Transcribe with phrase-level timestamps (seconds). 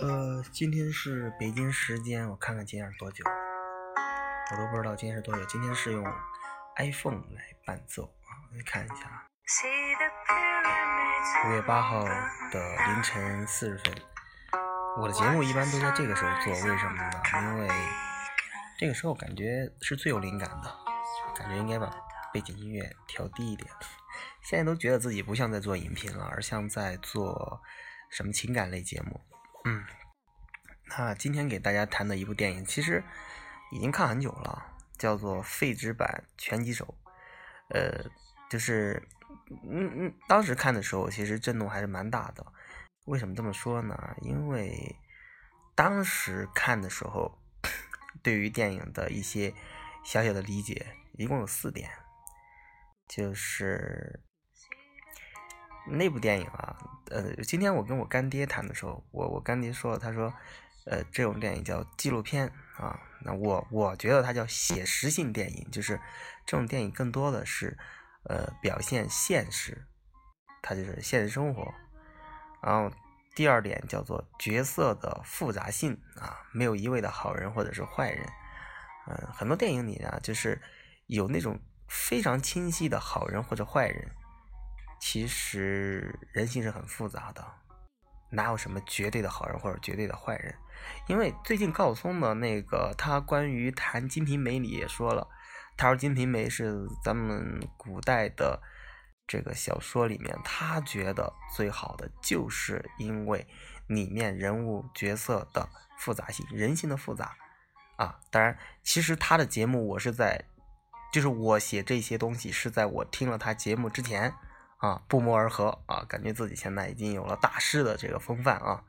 [0.00, 3.24] 呃，今天是北京时间，我看看今天是多久，
[4.52, 5.44] 我都不知道今天是多久。
[5.46, 6.04] 今天是用
[6.76, 9.24] iPhone 来伴奏啊，你看一下啊，
[11.46, 13.94] 五月八号的凌晨四十分。
[14.98, 17.10] 我的节目一般都在这个时候做，为什么呢？
[17.42, 17.68] 因为
[18.78, 20.74] 这个时候感觉是最有灵感的，
[21.34, 21.90] 感觉应该把
[22.32, 23.70] 背景音乐调低一点。
[24.42, 27.60] 现在都觉得自己不像在做音频了，而像在做
[28.16, 29.20] 什么情感类节目。
[29.66, 29.84] 嗯，
[30.86, 33.04] 那今天给大家谈的一部电影，其实
[33.70, 36.94] 已经看很久了，叫做《废纸版拳击手》。
[37.74, 38.10] 呃，
[38.48, 39.06] 就是，
[39.68, 42.46] 嗯嗯，当时看的时候，其实震动还是蛮大的。
[43.04, 44.16] 为什么这么说呢？
[44.22, 44.96] 因为
[45.74, 47.38] 当时看的时候，
[48.24, 49.52] 对于电影的一些
[50.02, 50.86] 小小的理解，
[51.18, 51.90] 一共有四点，
[53.06, 54.22] 就是。
[55.88, 56.76] 那部电影啊，
[57.10, 60.32] 呃，今天我跟我干爹谈的时候，我我干爹说，他说，
[60.84, 66.00] 呃，这种电影叫纪录片啊，那我我觉得它叫写实性电影，就是
[66.44, 67.78] 这种电影更多的是，
[68.24, 69.86] 呃，表现现实，
[70.60, 71.72] 它就是现实生活。
[72.62, 72.90] 然后
[73.34, 78.26] 第二点叫做角色的复杂性啊，没有一味的好人或者是坏人，
[79.06, 80.60] 嗯，很多电影里啊，就是
[81.06, 84.10] 有那种非常清晰的好人或者坏人。
[84.98, 87.44] 其实人性是很复杂的，
[88.30, 90.54] 哪有什么绝对的好人或者绝对的坏人？
[91.06, 95.28] 因为最近高晓松的那个他关于谈《金瓶梅》里也说了，
[95.76, 98.60] 他说《金瓶梅》是咱们古代的
[99.26, 103.46] 这个小说里面，他觉得最好的，就是因为
[103.86, 107.36] 里面人物角色的复杂性、人性的复杂
[107.96, 108.18] 啊。
[108.30, 110.44] 当然，其实他的节目我是在，
[111.12, 114.34] 就是我写这些东西是在我听了他节目之前。
[114.78, 118.84] 啊，不谋而合啊，感觉自己现在已经有了大师的这个风范啊。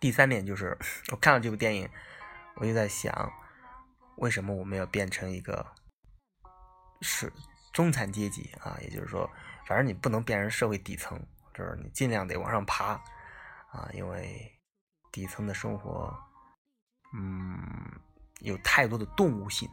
[0.00, 0.78] 第三点就是，
[1.10, 1.88] 我看了这部电影，
[2.56, 3.32] 我就在想，
[4.16, 5.66] 为什么我们要变成一个
[7.02, 7.32] 是
[7.72, 8.78] 中产阶级啊？
[8.80, 9.28] 也就是说，
[9.66, 11.20] 反正你不能变成社会底层，
[11.52, 12.92] 就是你尽量得往上爬
[13.70, 14.58] 啊，因为
[15.12, 16.16] 底层的生活，
[17.14, 18.00] 嗯，
[18.40, 19.68] 有太多的动物性。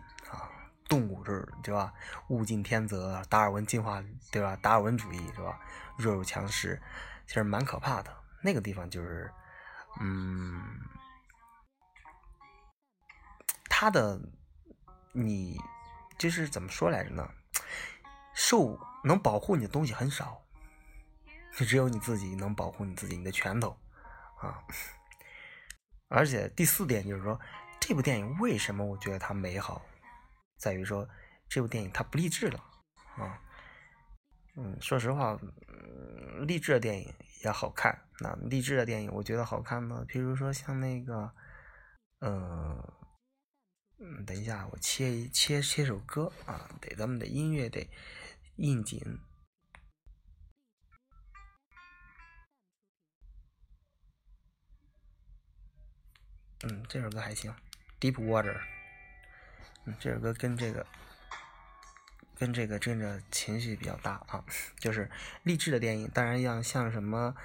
[0.87, 1.93] 动物是，对吧？
[2.29, 4.55] 物竞天择，达尔文进化，对吧？
[4.61, 5.59] 达尔文主义，是吧？
[5.97, 6.81] 弱肉强食，
[7.27, 8.15] 其实蛮可怕的。
[8.41, 9.31] 那个地方就是，
[9.99, 10.61] 嗯，
[13.69, 14.19] 他的，
[15.11, 15.59] 你
[16.17, 17.27] 就是怎么说来着呢？
[18.33, 20.41] 受能保护你的东西很少，
[21.53, 23.75] 只有你自己能保护你自己，你的拳头
[24.39, 24.61] 啊。
[26.09, 27.39] 而且第四点就是说，
[27.79, 29.81] 这部电影为什么我觉得它美好？
[30.57, 31.07] 在于说，
[31.47, 32.59] 这部电影它不励志了
[33.17, 33.41] 啊，
[34.55, 35.37] 嗯，说实话，
[36.47, 38.07] 励志的电影也好看。
[38.19, 41.33] 那励志的电影，我觉得好看的，比如说像那个，
[42.19, 42.93] 嗯，
[43.99, 47.87] 嗯，等一下，我切一切切首歌啊，得咱们的音乐得
[48.55, 49.19] 应景。
[56.63, 57.51] 嗯，这首歌还行，
[57.99, 58.57] 《Deep Water》。
[59.99, 60.85] 这首歌跟这个，
[62.37, 64.43] 跟这个真的情绪比较大啊，
[64.79, 65.09] 就是
[65.43, 67.35] 励志的电影，当然要像什么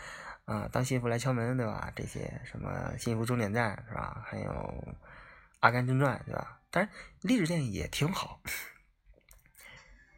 [0.46, 1.92] 啊，当幸福来敲门，对吧？
[1.94, 4.24] 这些什么幸福终点站是吧？
[4.26, 4.96] 还有
[5.60, 6.60] 阿甘正传，对吧？
[6.70, 6.90] 当然
[7.20, 8.40] 励志电影也挺好，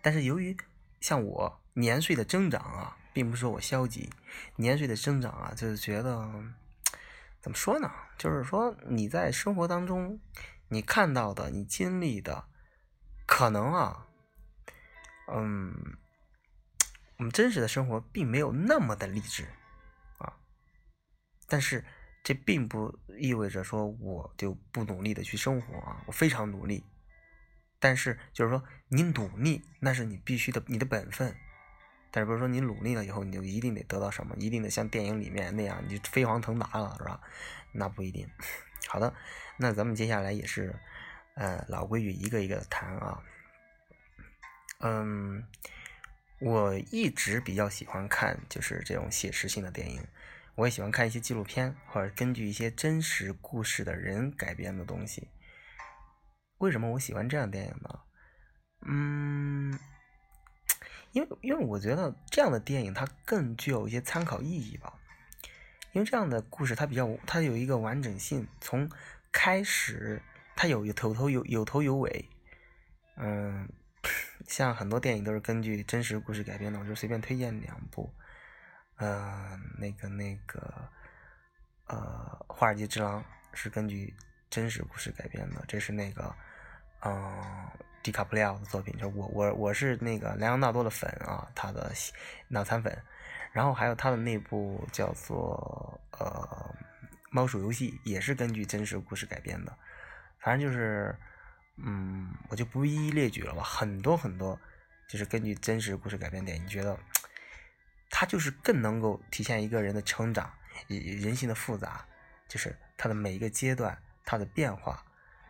[0.00, 0.56] 但是由于
[1.00, 4.08] 像我年岁的增长啊，并不是说我消极，
[4.56, 6.30] 年岁的增长啊，就是觉得
[7.40, 7.90] 怎么说呢？
[8.16, 10.20] 就是说你在生活当中。
[10.72, 12.46] 你看到的，你经历的，
[13.26, 14.06] 可能啊，
[15.28, 15.98] 嗯，
[17.18, 19.44] 我们真实的生活并没有那么的励志
[20.16, 20.32] 啊，
[21.46, 21.84] 但是
[22.24, 26.82] 这并不意味着说我就不努力的去生活啊，我非常努力，
[27.78, 31.36] 但是就是说你努力那是你必须的，你的本分，
[32.10, 37.20] 但是不是说你努力了以后你就一定得得到什么，一定得像电影里面那样你飞黄腾达了是吧？
[37.72, 38.26] 那不一定。
[38.88, 39.14] 好的，
[39.56, 40.74] 那咱们接下来也是，
[41.34, 43.22] 呃，老规矩，一个一个谈啊。
[44.80, 45.46] 嗯，
[46.40, 50.04] 我一直比较喜欢看就是这种写实性的电影，
[50.56, 55.28] 我也喜欢看一些纪录片或者根据一些真实故事的人改编的东西。
[56.58, 58.00] 为什么我喜欢这样的电影呢？
[58.84, 59.78] 嗯，
[61.12, 64.92] 因为因为我觉得这样的电影它更具有一些参考意义吧。
[65.92, 68.90] 因为这样的故事，它比较，它有一个完整性，从
[69.30, 70.20] 开始
[70.56, 72.28] 它有有头头有有头有尾，
[73.16, 73.68] 嗯，
[74.48, 78.12] 像很多电影都是根据真实故事改编的，我就随便推荐两部，
[78.96, 80.88] 呃，那个那个，
[81.86, 83.20] 呃，《华尔街之狼》
[83.52, 84.14] 是根据
[84.48, 86.34] 真实故事改编的，这是那个，
[87.00, 87.68] 嗯，
[88.02, 91.92] 迪卡普里奥的作品，就我我我是那个莱昂纳多的粉啊，他的
[92.48, 92.96] 脑残粉，
[93.52, 96.74] 然后还有他的那部叫做呃
[97.30, 99.76] 《猫鼠游戏》，也是根据真实故事改编的，
[100.38, 101.16] 反正就是，
[101.76, 104.58] 嗯，我就不一一列举了吧，很多很多，
[105.08, 106.98] 就是根据真实故事改编电影，你觉得？
[108.14, 110.52] 它就是更能够体现一个人的成长，
[110.86, 112.04] 人性的复杂，
[112.46, 115.02] 就是他的每一个阶段，他的变化，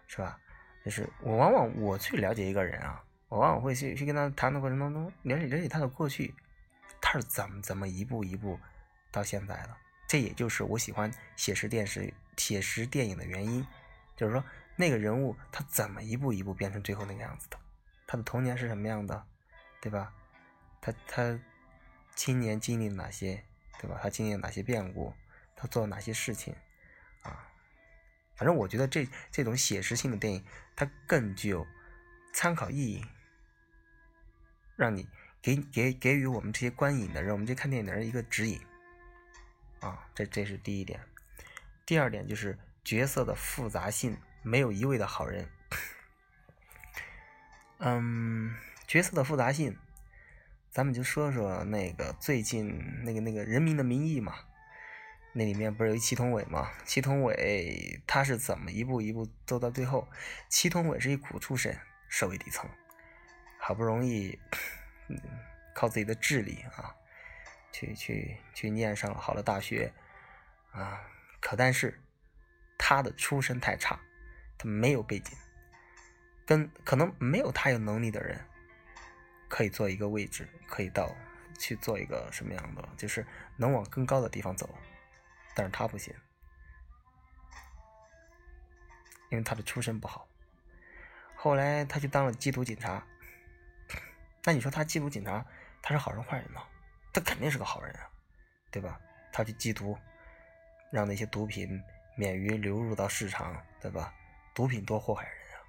[0.06, 0.38] 是吧？
[0.84, 6.32] 就是我往往我去了解一个人啊，我往往会去去跟他谈的过程当中，了解了解他的过去，
[7.19, 8.59] 是怎么怎么一步一步
[9.11, 9.76] 到现在的。
[10.09, 13.67] 这也就是我喜欢写实电视、写实电影的原因，
[14.17, 14.44] 就是说
[14.76, 17.59] 那个人物他怎么一步一步变成最后那个样子的，
[18.06, 19.26] 他的童年是什么样的，
[19.81, 20.12] 对吧？
[20.81, 21.38] 他他。
[22.14, 23.43] 青年经历哪些，
[23.81, 23.99] 对吧？
[24.03, 25.14] 他经历了哪些变故？
[25.56, 26.55] 他做了哪些事情？
[27.23, 27.49] 啊，
[28.37, 30.44] 反正我觉得这这种写实性的电影，
[30.76, 31.67] 它更具有
[32.35, 33.06] 参考意义，
[34.76, 35.09] 让你
[35.43, 38.61] 给给给予我们这些观影的人，我们这看电影的人一个指引。
[39.81, 41.00] 啊，这这是第一点。
[41.85, 45.49] 第二点就是角色的复杂性，没有一味的好人。
[47.79, 48.55] 嗯，
[48.87, 49.77] 角色的复杂性。
[50.71, 54.37] 咱们就说说那个最近那个那个《人民的名义》嘛，
[55.35, 56.71] 那里面不是有祁同伟吗？
[56.87, 60.09] 祁同伟他是怎么一步一步走到最后？
[60.49, 61.79] 祁同伟是一苦出身，
[62.09, 62.71] 社会底层，
[63.59, 64.38] 好不容易
[65.75, 66.94] 靠自己的智力啊，
[67.72, 69.93] 去去去念上了好的大学
[70.72, 71.00] 啊，
[71.40, 72.00] 可但是
[72.78, 74.00] 他的出身太差，
[74.58, 75.37] 他没有背景，
[76.46, 78.44] 跟可能没有他有能力的人。
[79.49, 81.14] 可以做一个位置，可以到
[81.58, 83.26] 去做一个什么样的，就是
[83.58, 84.66] 能往更高的地方走，
[85.54, 86.14] 但是他不行，
[89.28, 90.26] 因为他的出身不好。
[91.37, 93.06] 后来他就当了缉毒警察。
[94.44, 95.44] 那你说他缉毒警察，
[95.81, 96.61] 他是好人坏人呢？
[97.12, 98.09] 他肯定是个好人啊，
[98.71, 98.99] 对吧？
[99.33, 99.97] 他去缉毒，
[100.91, 101.81] 让那些毒品
[102.17, 104.12] 免于流入到市场，对吧？
[104.55, 105.61] 毒品多祸害人啊！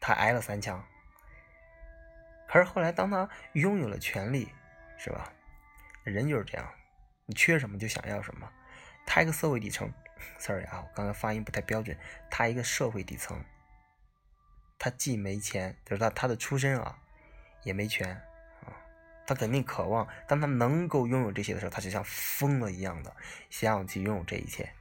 [0.00, 0.82] 他挨了三枪。
[2.48, 4.52] 可是后来，当他拥有了权利，
[4.96, 5.32] 是吧？
[6.04, 6.72] 人就是这样，
[7.26, 8.50] 你缺什么就想要什么。
[9.04, 9.92] 他一个社会底层
[10.38, 11.98] ，sorry 啊，我刚刚发音不太标准。
[12.30, 13.44] 他一个社会底层，
[14.78, 16.98] 他既没钱，就是他他的出身啊，
[17.66, 18.14] 也没权
[18.64, 18.72] 啊。
[19.26, 23.14] 他肯定渴望，当他能够拥有这些的时候，他就像疯了一样的
[23.50, 24.72] 想要去拥有这一切。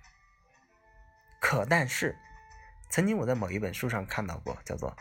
[1.42, 2.16] 可但是，
[2.90, 4.96] 曾经我在某一本书上看到过，叫做。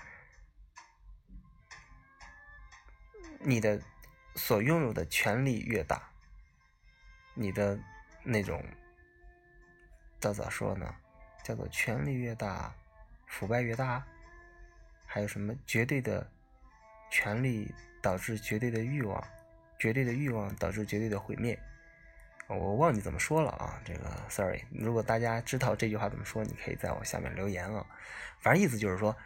[3.46, 3.78] 你的
[4.34, 6.10] 所拥有的权利越大，
[7.34, 7.78] 你的
[8.22, 8.64] 那种
[10.18, 10.94] 叫咋说呢？
[11.42, 12.74] 叫做权力越大，
[13.26, 14.02] 腐败越大，
[15.04, 16.26] 还有什么绝对的
[17.14, 17.72] 权力
[18.02, 19.22] 导致绝对的欲望，
[19.78, 21.56] 绝对的欲望导致绝对的毁灭。
[22.48, 24.64] 我忘记怎么说了啊，这个 sorry。
[24.72, 27.86] 如果大家知道这句话怎么说，你可以在我下面留言啊。
[28.40, 29.16] 反正意思就是说，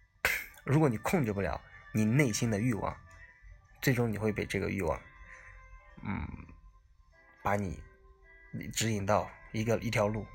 [0.64, 1.60] 如果你控制不了
[1.92, 2.96] 你内心的欲望。
[3.82, 4.98] 最终你会被这个欲望，
[6.02, 6.26] 嗯，
[7.42, 7.82] 把你
[8.72, 10.26] 指引到一个一条路，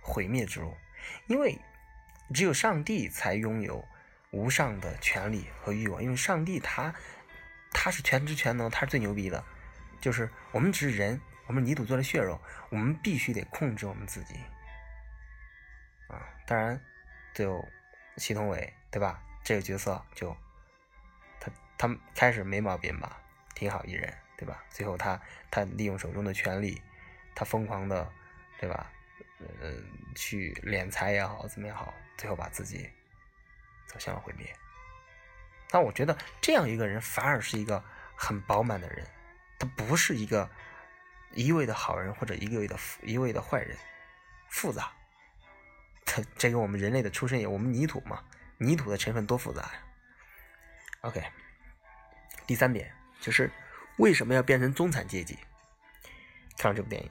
[0.00, 0.74] 毁灭之路。
[1.26, 1.58] 因为
[2.32, 3.82] 只有上帝才拥有
[4.32, 6.92] 无上的权利和欲望，因为上帝他
[7.70, 9.44] 他是全知全能，他是最牛逼的。
[10.00, 14.34] 就是我们只是人，我们泥土做的血肉，我们必须得控制我们自己。
[16.08, 16.80] 啊，当然，
[17.32, 17.64] 就
[18.16, 19.22] 祁同伟对吧？
[19.44, 20.36] 这个角色就。
[21.38, 23.20] 他他开始没毛病吧，
[23.54, 24.64] 挺好一人，对吧？
[24.70, 25.20] 最后他
[25.50, 26.80] 他利用手中的权力，
[27.34, 28.10] 他疯狂的，
[28.58, 28.90] 对吧？
[29.60, 29.74] 呃，
[30.14, 32.88] 去敛财也好，怎么也好，最后把自己
[33.92, 34.52] 走向了毁灭。
[35.70, 37.82] 但我觉得这样一个人反而是一个
[38.16, 39.06] 很饱满的人，
[39.58, 40.50] 他不是一个
[41.32, 43.76] 一味的好人或者一味的一味的坏人，
[44.48, 44.90] 复杂。
[46.04, 48.22] 他这跟我们人类的出身也，我们泥土嘛，
[48.58, 49.72] 泥土的成分多复杂呀。
[51.02, 51.24] OK。
[52.44, 53.50] 第三点就是
[53.98, 55.38] 为什么要变成中产阶级？
[56.58, 57.10] 看了这部电影，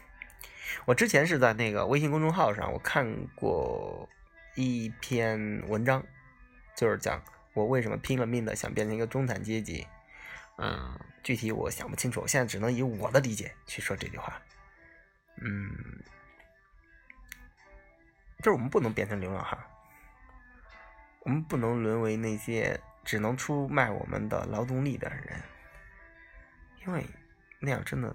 [0.86, 4.08] 我之前是在那个微信公众号上，我看过
[4.54, 6.04] 一篇文章，
[6.76, 7.22] 就是讲
[7.54, 9.86] 我为什么拼了命的想变成一个中产阶级。
[10.58, 14.40] 嗯，具体我想不清楚，现在只能以我的理解去说这句话。
[15.36, 16.02] 嗯，
[18.38, 19.58] 就是我们不能变成流浪汉，
[21.20, 22.80] 我们不能沦为那些。
[23.04, 25.42] 只能出卖我们的劳动力的人，
[26.86, 27.04] 因为
[27.58, 28.14] 那样真的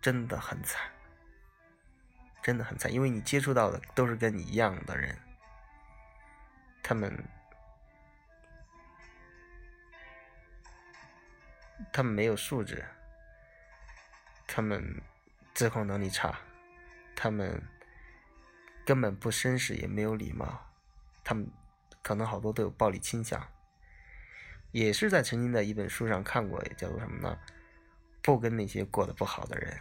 [0.00, 0.80] 真的很惨，
[2.42, 5.16] 真的很惨，因为你接触到的都是跟你一样的人，
[6.82, 7.24] 他们，
[11.92, 12.84] 他们没有素质，
[14.46, 15.00] 他们
[15.54, 16.40] 自控能力差，
[17.14, 17.62] 他们
[18.84, 20.68] 根本不绅士，也没有礼貌，
[21.22, 21.48] 他们
[22.02, 23.46] 可能好多都有暴力倾向。
[24.72, 27.38] 也是在曾经的一本书上看过，叫做什么呢？
[28.20, 29.78] 不跟那些过得不好的人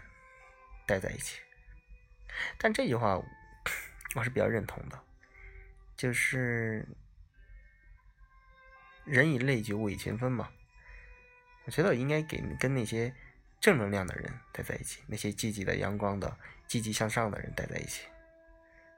[0.85, 1.39] 待在一起。
[2.57, 3.21] 但这句话
[4.15, 4.99] 我是比较认同的，
[5.95, 6.87] 就是
[9.05, 10.49] 人以类聚，物以群分嘛。
[11.65, 13.13] 我觉得应该给跟那些
[13.59, 18.07] 正能量的人待在一起，那些积极的、阳光的、积极向上的人待在一起，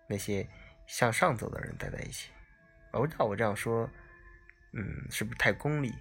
[0.08, 0.48] 那些
[0.88, 2.32] 向上走的人待在一起。
[2.92, 3.90] 我不知道我这样说。
[4.76, 5.94] 嗯，是不是太功利？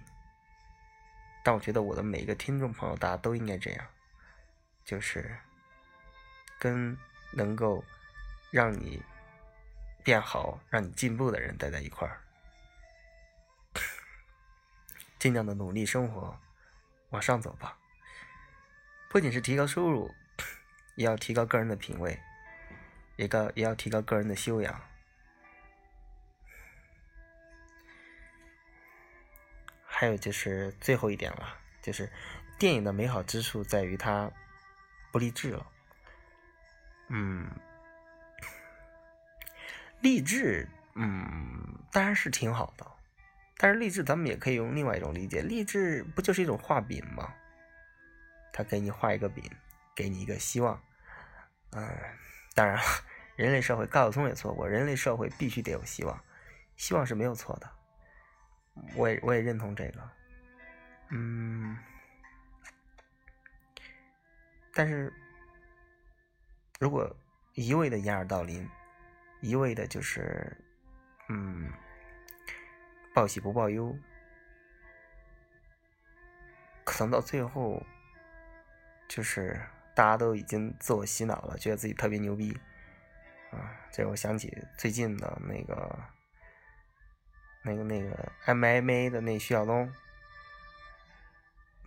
[1.43, 3.87] 但我觉得我的每一个听众朋友，大家都应该这样，
[4.83, 5.37] 就是
[6.57, 6.97] 跟
[7.33, 7.83] 能够
[8.51, 9.01] 让你
[10.03, 12.21] 变好、让你进步的人待在一块儿，
[15.17, 16.39] 尽量的努力生活，
[17.09, 17.77] 往上走吧。
[19.09, 20.13] 不仅是提高收入，
[20.95, 22.19] 也要提高个人的品味，
[23.15, 24.81] 也高也要提高个人的修养。
[29.85, 32.11] 还有就是最后一点了，就是
[32.57, 34.29] 电影的美好之处在于它
[35.11, 35.65] 不励志了。
[37.15, 37.47] 嗯，
[40.01, 42.85] 励志，嗯，当然是挺好的，
[43.57, 47.31] 但是励志咱们也可以用另外一种理解，励志不就是一种画饼吗？
[48.51, 49.43] 他给你画一个饼，
[49.95, 50.81] 给你一个希望。
[51.71, 51.87] 嗯，
[52.55, 52.81] 当然了，
[53.35, 56.23] 人类社会高晓松也说过，人类社会必须得有希望，
[56.75, 57.69] 希望是没有错的。
[58.95, 60.09] 我也我也认同这个，
[61.09, 61.77] 嗯，
[64.73, 65.13] 但是
[66.83, 67.09] 如果
[67.53, 68.69] 一味的掩耳盗铃，
[69.39, 70.51] 一味的就是
[71.29, 71.71] 嗯
[73.13, 73.97] 报喜不报忧，
[76.83, 77.81] 可能到最后
[79.07, 79.57] 就是
[79.95, 82.51] 大家都已经自我洗脑了，觉得自己特别牛逼
[83.51, 83.79] 啊！
[83.89, 85.97] 这我想起最近的那个。
[87.65, 89.89] 那个那个 MMA 的那徐晓东，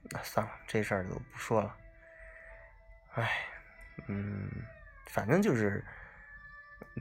[0.04, 1.76] 那算了，这事儿就不说了。
[3.12, 3.46] 哎，
[4.06, 4.50] 嗯，
[5.06, 5.84] 反正就是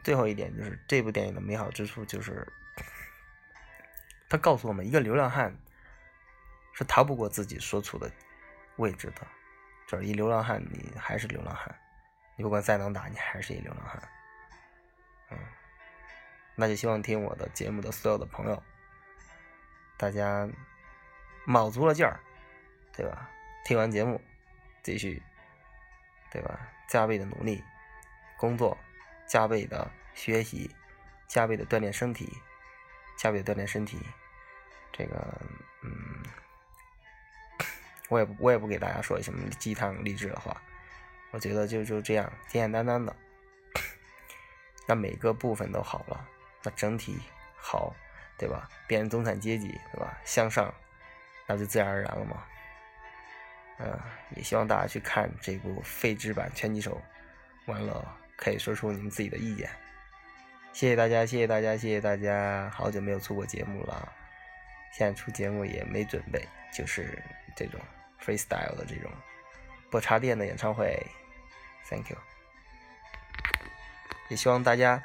[0.04, 2.48] 最后一点，就是这部电影的美好之处，就是
[4.30, 5.56] 他告诉我们，一个流浪汉
[6.74, 8.10] 是逃不过自己所处的
[8.78, 9.28] 位置的。
[9.88, 11.80] 就是一流浪汉，你还是流浪汉，
[12.36, 14.02] 你不管再能打，你还是一流浪汉。
[15.30, 15.38] 嗯。
[16.56, 18.64] 那就希望听我的节目的所有的朋友，
[19.96, 20.50] 大家
[21.46, 22.20] 卯足了劲儿，
[22.94, 23.30] 对吧？
[23.64, 24.20] 听完节目，
[24.82, 25.22] 继续，
[26.32, 26.60] 对吧？
[26.88, 27.64] 加倍的努力
[28.38, 28.78] 工作，
[29.28, 30.70] 加倍的学习，
[31.28, 32.32] 加倍的锻炼身体，
[33.18, 34.00] 加倍的锻炼身体。
[34.92, 35.42] 这个，
[35.84, 36.24] 嗯，
[38.10, 40.62] 我也我也不给大家说什么鸡汤励志的话，
[41.32, 43.16] 我觉得就就这样简简单单的，
[44.88, 46.28] 那每个部分都好了。
[46.64, 47.20] 那整体
[47.56, 47.94] 好，
[48.38, 48.70] 对吧？
[48.88, 50.18] 变成中产阶级，对吧？
[50.24, 50.74] 向上，
[51.46, 52.44] 那就自然而然了嘛。
[53.78, 54.00] 嗯，
[54.36, 57.02] 也希望大家去看这部废纸版拳击手，
[57.66, 59.70] 完了可以说出你们自己的意见。
[60.74, 62.70] 谢谢大家，谢谢大家，谢谢大家！
[62.74, 64.12] 好久没有出过节目了，
[64.94, 67.22] 现在出节目也没准备，就是
[67.56, 67.80] 这种
[68.22, 69.10] freestyle 的这种
[69.90, 71.02] 不插电的演唱会。
[71.90, 72.18] Thank you，
[74.30, 75.02] 也希望大家。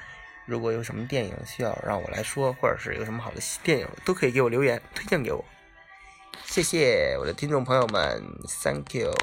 [0.46, 5.44] 如果有什么电影需要让我来说，或者是有什么好的电影，都可以给我留言推荐给我。
[6.44, 8.20] 谢谢我的听众朋友们
[8.64, 9.14] ，Thank you。